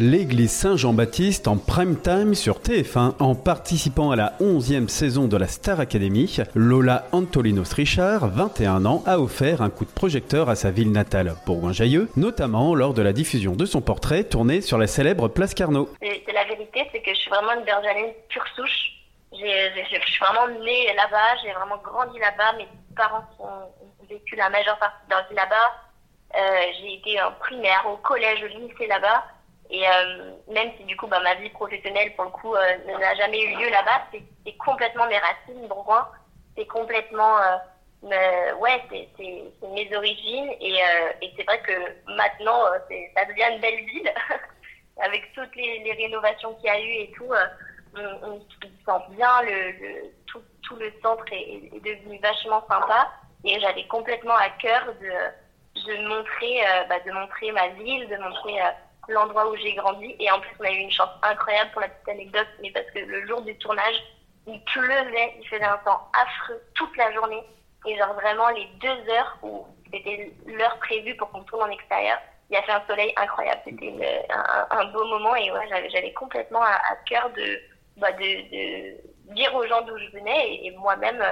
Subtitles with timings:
[0.00, 5.46] L'église Saint-Jean-Baptiste en prime time sur TF1 en participant à la 11e saison de la
[5.46, 10.72] Star Academy, Lola Antolinos Richard, 21 ans, a offert un coup de projecteur à sa
[10.72, 15.28] ville natale, Bourgoin-Jailleux, notamment lors de la diffusion de son portrait tourné sur la célèbre
[15.28, 15.88] place Carnot.
[16.02, 18.94] La vérité, c'est que je suis vraiment une bergeraine pure souche.
[19.32, 22.66] je suis vraiment née là-bas, j'ai vraiment grandi là-bas, mes
[22.96, 25.84] parents ont vécu la majeure partie de leur vie là-bas.
[26.36, 29.22] Euh, j'ai été en primaire, au collège, au lycée là-bas.
[29.70, 33.14] Et euh, même si du coup bah, ma vie professionnelle pour le coup euh, n'a
[33.14, 34.06] jamais eu lieu là-bas,
[34.44, 36.08] c'est complètement mes racines, Bourgoin.
[36.56, 37.38] C'est complètement
[38.02, 40.78] ouais, c'est mes origines et,
[41.22, 42.60] et c'est vrai que maintenant
[43.16, 44.12] ça devient une belle ville
[45.00, 47.28] avec toutes les, les rénovations qu'il y a eu et tout.
[47.96, 53.10] on, on, sent bien le, le tout, tout, le centre est, est, devenu vachement sympa
[53.44, 58.60] et j'avais complètement à cœur de, de montrer bah, de montrer ma ville, de montrer
[59.08, 60.16] l'endroit où j'ai grandi.
[60.18, 62.90] Et en plus, on a eu une chance incroyable pour la petite anecdote, mais parce
[62.90, 64.02] que le jour du tournage,
[64.46, 67.42] il pleuvait, il faisait un temps affreux toute la journée.
[67.86, 72.18] Et genre vraiment les deux heures où c'était l'heure prévue pour qu'on tourne en extérieur,
[72.50, 73.60] il y a fait un soleil incroyable.
[73.64, 74.26] C'était
[74.70, 77.60] un, beau moment et ouais, j'avais complètement à, cœur de,
[77.96, 81.22] bah, de, dire aux gens d'où je venais et, moi-même,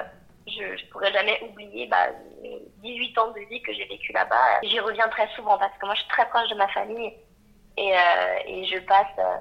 [0.46, 2.08] je ne pourrais jamais oublier bah,
[2.42, 4.60] mes 18 ans de vie que j'ai vécu là-bas.
[4.62, 7.14] J'y reviens très souvent parce que moi je suis très proche de ma famille
[7.76, 7.96] et, euh,
[8.46, 9.36] et je passe euh,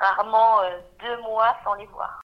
[0.00, 2.22] rarement euh, deux mois sans les voir.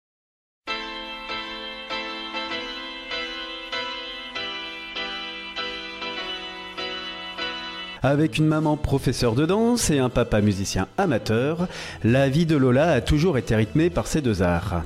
[8.03, 11.67] Avec une maman professeure de danse et un papa musicien amateur,
[12.03, 14.83] la vie de Lola a toujours été rythmée par ces deux arts.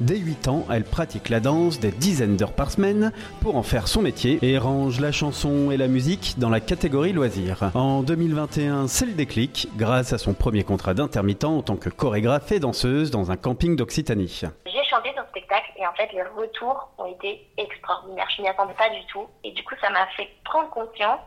[0.00, 3.88] Dès 8 ans, elle pratique la danse des dizaines d'heures par semaine pour en faire
[3.88, 7.70] son métier et range la chanson et la musique dans la catégorie loisirs.
[7.74, 12.50] En 2021, c'est le déclic grâce à son premier contrat d'intermittent en tant que chorégraphe
[12.52, 14.42] et danseuse dans un camping d'Occitanie.
[14.66, 18.28] J'ai chanté dans ce spectacle et en fait les retours ont été extraordinaires.
[18.36, 21.20] Je m'y attendais pas du tout et du coup ça m'a fait prendre conscience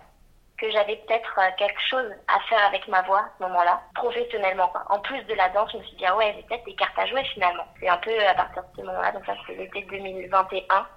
[0.57, 4.67] que j'avais peut-être euh, quelque chose à faire avec ma voix à ce moment-là, professionnellement.
[4.69, 4.83] Quoi.
[4.89, 6.97] En plus de la danse, je me suis dit, ah ouais, j'ai peut-être des cartes
[6.97, 7.65] à jouer finalement.
[7.79, 10.87] C'est un peu à partir de ce moment-là, donc ça c'est l'été 2021,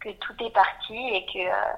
[0.00, 1.74] que tout est parti et que, euh,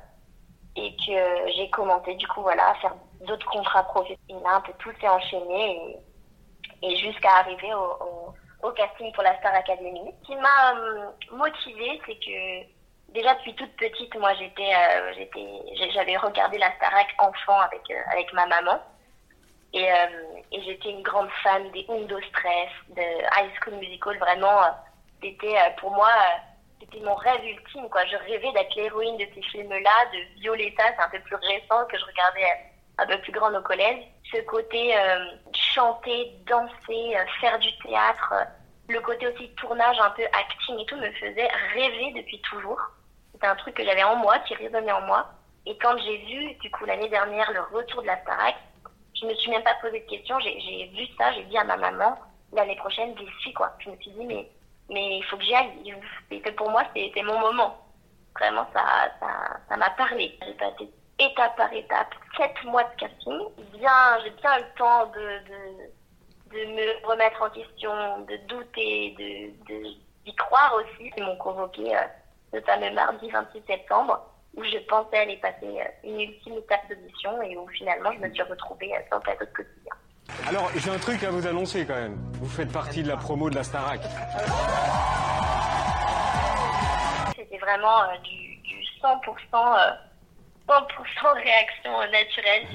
[0.76, 4.42] et que j'ai commencé du coup voilà, à faire d'autres contrats professionnels.
[4.44, 6.00] Un peu tout s'est enchaîné
[6.82, 8.34] et, et jusqu'à arriver au,
[8.66, 10.12] au, casting pour la Star Academy.
[10.22, 12.66] Ce qui m'a euh, motivée, c'est que
[13.14, 18.12] déjà depuis toute petite, moi j'étais, euh, j'étais, j'avais regardé la Starac enfant avec euh,
[18.12, 18.80] avec ma maman
[19.72, 24.18] et, euh, et j'étais une grande fan des Undo Stress, de High School Musical.
[24.18, 24.60] Vraiment,
[25.22, 26.10] c'était pour moi
[26.80, 28.04] c'était mon rêve ultime quoi.
[28.04, 31.96] Je rêvais d'être l'héroïne de ces films-là, de Violetta, c'est un peu plus récent que
[31.96, 32.50] je regardais
[32.98, 34.04] un peu plus grande au collège.
[34.32, 34.94] Ce côté
[35.54, 38.34] chanter, danser, faire du théâtre,
[38.88, 42.80] le côté aussi tournage, un peu acting et tout me faisait rêver depuis toujours.
[43.34, 45.28] C'était un truc que j'avais en moi, qui résonnait en moi.
[45.66, 48.54] Et quand j'ai vu, du coup, l'année dernière, le retour de la Starac,
[49.20, 50.38] je me suis même pas posé de questions.
[50.38, 52.16] J'ai vu ça, j'ai dit à ma maman,
[52.52, 53.72] l'année prochaine, j'y suis, quoi.
[53.80, 54.48] Je me suis dit, mais,
[54.88, 55.94] mais il faut que j'y aille.
[56.56, 57.76] Pour moi, c'était mon moment.
[58.38, 59.26] Vraiment, ça, ça,
[59.68, 60.38] ça m'a parlé.
[60.46, 63.40] J'ai passé étape par étape, sept mois de casting.
[63.72, 69.54] Bien, j'ai bien eu le temps de, de, de me remettre en question, de douter,
[69.66, 69.82] de,
[70.24, 71.12] d'y croire aussi.
[71.16, 71.96] Ils m'ont convoqué
[72.54, 74.20] euh, le fameux mardi 26 septembre,
[74.56, 78.32] où je pensais aller passer euh, une ultime étape d'audition et où finalement je me
[78.32, 79.92] suis retrouvée euh, sur le plateau de quotidien.
[80.48, 82.16] Alors, j'ai un truc à vous annoncer quand même.
[82.34, 84.00] Vous faites partie de la promo de la Starac.
[87.36, 88.58] C'était vraiment euh, du,
[89.02, 89.96] 100%,
[90.68, 92.66] 100% réaction naturelle.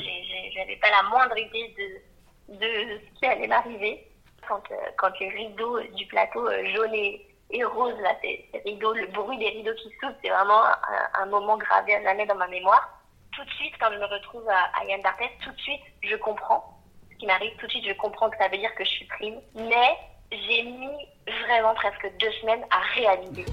[0.53, 4.05] J'avais pas la moindre idée de, de ce qui allait m'arriver.
[4.47, 4.63] Quand,
[4.97, 9.49] quand les rideaux du plateau jaune et, et rose, là, c'est rideaux, le bruit des
[9.49, 10.61] rideaux qui s'ouvrent, c'est vraiment
[11.15, 12.99] un, moment gravé à jamais dans ma mémoire.
[13.35, 16.77] Tout de suite, quand je me retrouve à, Yann Barthès, tout de suite, je comprends
[17.11, 19.05] ce qui m'arrive, tout de suite, je comprends que ça veut dire que je suis
[19.05, 19.97] prime, mais
[20.31, 21.07] j'ai mis
[21.45, 23.45] vraiment presque deux semaines à réaliser.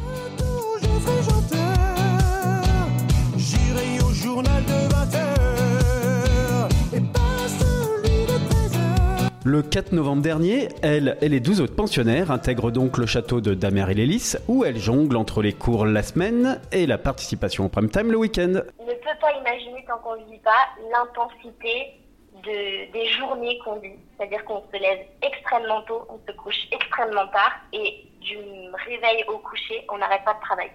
[9.47, 13.55] Le 4 novembre dernier, elle et les 12 autres pensionnaires intègrent donc le château de
[13.55, 17.69] Damer et Lélis, où elle jongle entre les cours la semaine et la participation au
[17.69, 18.55] prime time le week-end.
[18.81, 20.51] On ne peut pas imaginer, tant qu'on ne vit pas,
[20.91, 21.95] l'intensité
[22.43, 23.95] de, des journées qu'on vit.
[24.19, 28.39] C'est-à-dire qu'on se lève extrêmement tôt, on se couche extrêmement tard, et du
[28.85, 30.73] réveil au coucher, on n'arrête pas de travailler.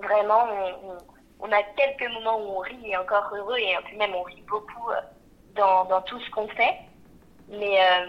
[0.00, 0.46] Vraiment,
[1.40, 4.44] on, a quelques moments où on rit et encore heureux, et puis même on rit
[4.46, 5.00] beaucoup euh,
[5.56, 6.76] dans tout ce qu'on fait.
[7.48, 8.06] Mais, euh,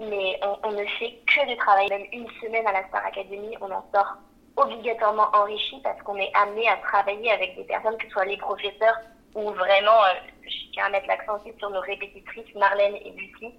[0.00, 1.88] mais on, ne fait que de travail.
[1.88, 4.16] Même une semaine à la Star Academy, on en sort
[4.56, 8.36] obligatoirement enrichi parce qu'on est amené à travailler avec des personnes, que ce soit les
[8.36, 8.98] professeurs
[9.34, 13.54] ou vraiment, euh, je tiens à mettre l'accent aussi sur nos répétitrices, Marlène et Lucie,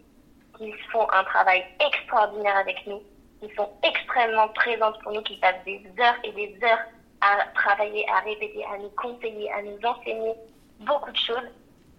[0.58, 3.02] qui font un travail extraordinaire avec nous,
[3.42, 6.80] qui sont extrêmement présentes pour nous, qui passent des heures et des heures
[7.22, 10.34] à travailler, à répéter, à nous conseiller, à nous enseigner
[10.80, 11.50] beaucoup de choses.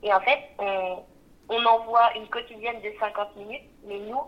[0.02, 1.02] Et en fait, on,
[1.50, 4.23] on envoie une quotidienne de 50 minutes, mais nous,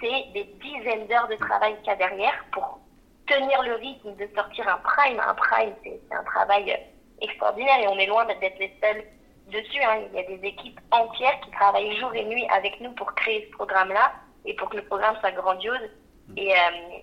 [0.00, 2.80] c'est des dizaines d'heures de travail qu'il y a derrière pour
[3.26, 5.20] tenir le rythme de sortir un prime.
[5.20, 6.76] Un prime, c'est un travail
[7.20, 9.04] extraordinaire et on est loin d'être les seuls
[9.52, 9.82] dessus.
[9.82, 10.02] Hein.
[10.12, 13.46] Il y a des équipes entières qui travaillent jour et nuit avec nous pour créer
[13.48, 14.12] ce programme-là
[14.44, 15.90] et pour que le programme soit grandiose.
[16.36, 16.56] Et, euh,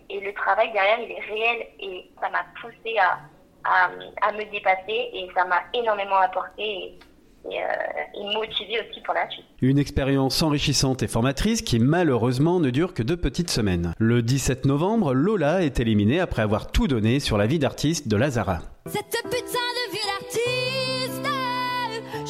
[0.09, 3.19] et le travail derrière, il est réel et ça m'a poussé à,
[3.63, 3.89] à,
[4.27, 6.63] à, me dépasser et ça m'a énormément apporté.
[6.63, 6.99] Et,
[7.49, 9.45] et, euh, motivé aussi pour la suite.
[9.61, 13.93] Une expérience enrichissante et formatrice qui malheureusement ne dure que deux petites semaines.
[13.97, 18.15] Le 17 novembre, Lola est éliminée après avoir tout donné sur la vie d'artiste de
[18.15, 18.59] Lazara.
[18.85, 21.29] Cette putain de vie d'artiste,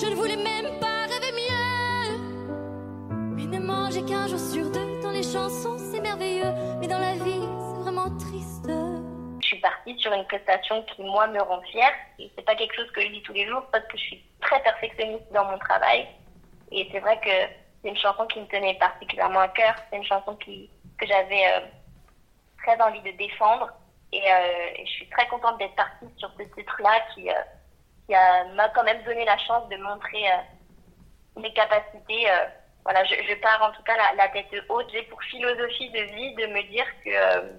[0.01, 2.17] je ne voulais même pas rêver mieux.
[3.35, 7.13] Mais ne manger qu'un jour sur deux dans les chansons, c'est merveilleux, mais dans la
[7.15, 8.71] vie, c'est vraiment triste
[9.61, 11.93] partie sur une prestation qui, moi, me rend fière.
[12.17, 14.61] C'est pas quelque chose que je dis tous les jours parce que je suis très
[14.63, 16.07] perfectionniste dans mon travail.
[16.71, 17.29] Et c'est vrai que
[17.81, 19.75] c'est une chanson qui me tenait particulièrement à cœur.
[19.89, 20.69] C'est une chanson qui,
[20.99, 21.59] que j'avais euh,
[22.63, 23.69] très envie de défendre.
[24.11, 27.33] Et, euh, et, je suis très contente d'être partie sur ce titre-là qui, euh,
[28.07, 28.13] qui
[28.55, 30.25] m'a quand même donné la chance de montrer
[31.37, 32.27] mes capacités.
[32.83, 34.89] voilà, je, pars en tout cas la tête haute.
[34.91, 37.53] J'ai pour philosophie de vie de me dire que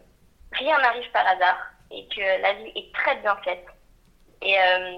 [0.52, 3.66] rien n'arrive par hasard et que la vie est très bien faite.
[4.40, 4.96] Et euh,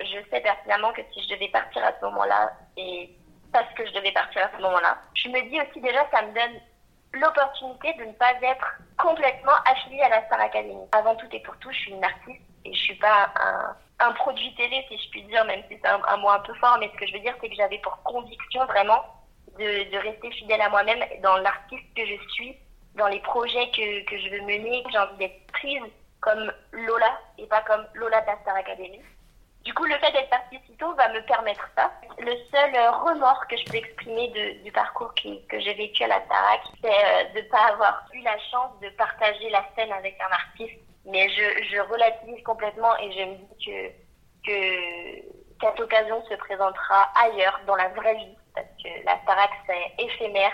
[0.00, 3.10] je sais pertinemment que si je devais partir à ce moment-là, et
[3.52, 6.32] parce que je devais partir à ce moment-là, je me dis aussi déjà ça me
[6.32, 6.60] donne
[7.12, 10.76] l'opportunité de ne pas être complètement affiliée à la Star Academy.
[10.92, 13.32] Avant tout et pour tout, je suis une artiste et je suis pas
[14.00, 16.76] un, produit télé, si je puis dire, même si c'est un, mot un peu fort,
[16.78, 19.02] mais ce que je veux dire, c'est que j'avais pour conviction vraiment
[19.58, 22.56] de, rester fidèle à moi-même dans l'artiste que je suis,
[22.96, 24.84] dans les projets que, que je veux mener.
[24.90, 25.82] J'ai envie d'être prise
[26.24, 29.00] comme Lola et pas comme Lola de Star Academy.
[29.62, 31.90] Du coup, le fait d'être partie si tôt va me permettre ça.
[32.18, 34.28] Le seul euh, remords que je peux exprimer
[34.62, 38.06] du parcours qui, que j'ai vécu à la Starac, c'est euh, de ne pas avoir
[38.12, 40.80] eu la chance de partager la scène avec un artiste.
[41.06, 47.10] Mais je, je relativise complètement et je me dis que, que cette occasion se présentera
[47.22, 48.36] ailleurs, dans la vraie vie.
[48.54, 50.52] Parce que la Starac, c'est éphémère.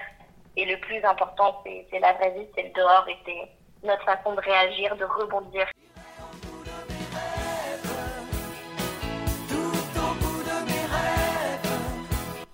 [0.56, 4.34] Et le plus important, c'est la vraie vie, c'est le dehors et c'est notre façon
[4.34, 5.66] de réagir, de rebondir.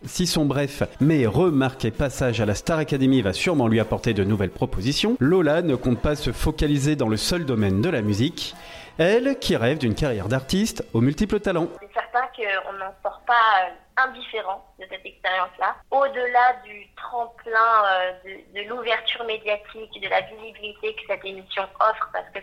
[0.05, 4.25] Si son bref mais remarqué passage à la Star Academy va sûrement lui apporter de
[4.25, 8.55] nouvelles propositions, Lola ne compte pas se focaliser dans le seul domaine de la musique.
[8.99, 11.69] Elle qui rêve d'une carrière d'artiste aux multiples talents.
[12.37, 15.75] Qu'on n'en sort pas euh, indifférent de cette expérience-là.
[15.91, 18.13] Au-delà du tremplin euh,
[18.55, 22.41] de, l'ouverture médiatique, de la visibilité que cette émission offre, parce que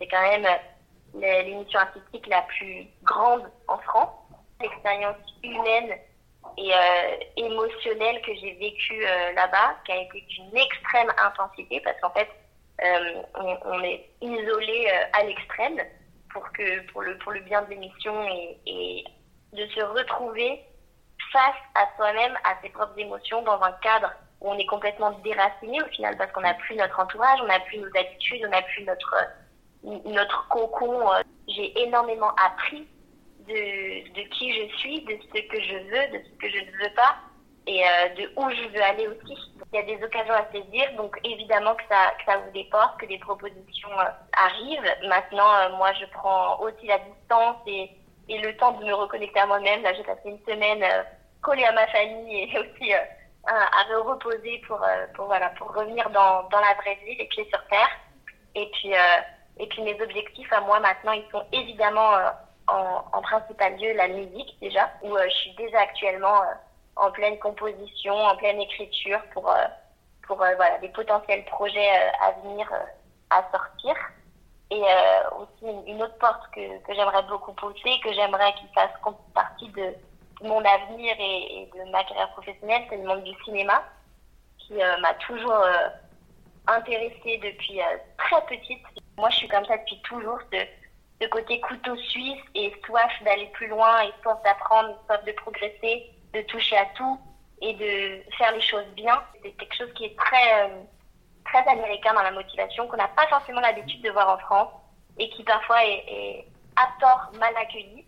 [0.00, 4.10] c'est quand même euh, l'émission artistique la plus grande en France,
[4.60, 5.96] l'expérience humaine
[6.58, 6.72] et
[7.36, 9.02] émotionnelle que j'ai vécue
[9.34, 12.28] là-bas, qui a été d'une extrême intensité, parce qu'en fait,
[13.34, 15.80] on, on, est isolé à l'extrême
[16.30, 19.04] pour que pour le pour le bien de l'émission et, et
[19.68, 20.62] se retrouver
[21.32, 25.82] face à soi-même, à ses propres émotions, dans un cadre où on est complètement déraciné
[25.82, 28.62] au final, parce qu'on n'a plus notre entourage, on n'a plus nos habitudes, on n'a
[28.62, 29.14] plus notre,
[29.82, 31.10] notre cocon.
[31.48, 32.86] J'ai énormément appris
[33.48, 36.84] de, de qui je suis, de ce que je veux, de ce que je ne
[36.84, 37.16] veux pas,
[37.66, 39.36] et euh, de où je veux aller aussi.
[39.72, 43.00] Il y a des occasions à saisir, donc évidemment que ça, que ça vous déporte,
[43.00, 45.08] que des propositions euh, arrivent.
[45.08, 47.90] Maintenant, euh, moi, je prends aussi la distance et
[48.28, 49.82] et le temps de me reconnecter à moi-même.
[49.82, 51.02] Là, j'ai passé une semaine euh,
[51.42, 52.98] collée à ma famille et aussi euh,
[53.46, 57.26] à, me reposer pour, euh, pour, voilà, pour revenir dans, dans la vraie vie, les
[57.26, 57.90] pieds sur terre.
[58.54, 58.92] Et puis,
[59.58, 62.12] et puis mes objectifs à moi maintenant, ils sont évidemment
[62.68, 66.40] en, en principal lieu la musique déjà, où je suis déjà actuellement
[66.96, 69.54] en pleine composition, en pleine écriture pour,
[70.26, 71.90] pour voilà, des potentiels projets
[72.22, 72.66] à venir
[73.28, 73.94] à sortir.
[74.70, 78.90] Et euh, aussi une, autre porte que, que j'aimerais beaucoup pousser, que j'aimerais qu'il fasse
[79.32, 79.94] partie de,
[80.42, 83.82] mon avenir et, de ma carrière professionnelle, c'est le monde du cinéma,
[84.58, 85.88] qui euh, m'a toujours euh,
[86.66, 88.82] intéressée depuis euh, très petite.
[89.16, 90.58] Moi, je suis comme ça depuis toujours, de,
[91.20, 96.10] de côté couteau suisse et soif d'aller plus loin, et soif d'apprendre, soif de progresser,
[96.34, 97.18] de toucher à tout
[97.62, 99.22] et de faire les choses bien.
[99.42, 100.70] C'est quelque chose qui est très
[101.62, 104.72] très américain dans la motivation, qu'on n'a pas forcément l'habitude de voir en France
[105.18, 106.46] et qui parfois est,
[106.76, 108.04] à tort mal accueilli.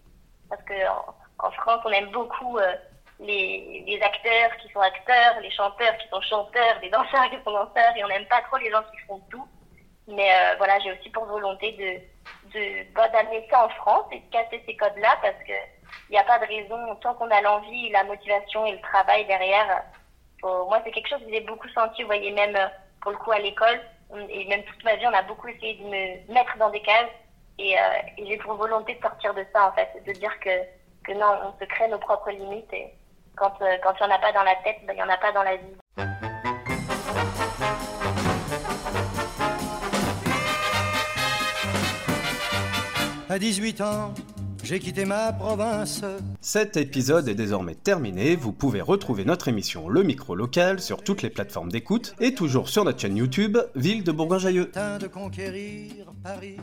[0.48, 2.74] Parce qu'en en, France, on aime beaucoup euh,
[3.20, 7.96] les, acteurs qui sont acteurs, les chanteurs qui sont chanteurs, les danseurs qui sont danseurs,
[7.96, 9.46] et on n'aime pas trop les gens qui font tout.
[10.06, 14.30] Mais euh, voilà, j'ai aussi pour volonté de, bah, d'amener ça en France et de
[14.30, 15.52] casser ces codes-là parce que
[16.08, 19.26] il n'y a pas de raison, tant qu'on a l'envie, la motivation et le travail
[19.26, 19.82] derrière.
[20.42, 22.68] moi, c'est quelque chose que j'ai beaucoup senti, vous voyez, même euh,
[23.08, 23.80] pour le coup à l'école,
[24.28, 27.08] et même toute ma vie, on a beaucoup essayé de me mettre dans des cases.
[27.58, 27.82] Et, euh,
[28.18, 30.50] et j'ai pour volonté de sortir de ça, en fait, de dire que,
[31.04, 32.70] que non, on se crée nos propres limites.
[32.72, 32.92] Et
[33.34, 35.16] quand, euh, il n'y en a pas dans la tête, ben, il n'y en a
[35.16, 35.74] pas dans la vie.
[43.30, 44.12] À 18 ans,
[44.68, 46.02] j'ai quitté ma province.
[46.42, 48.36] Cet épisode est désormais terminé.
[48.36, 52.68] Vous pouvez retrouver notre émission Le Micro Local sur toutes les plateformes d'écoute et toujours
[52.68, 54.70] sur notre chaîne YouTube Ville de Bourgoin-Jailleux.
[55.00, 56.56] de conquérir Paris.